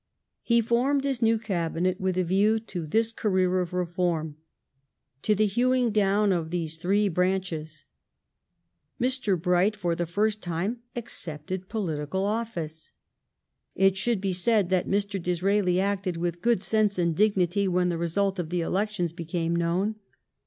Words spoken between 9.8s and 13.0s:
the first time, accepted political office.